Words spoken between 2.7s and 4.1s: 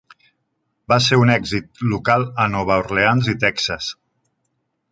Orleans i Texas.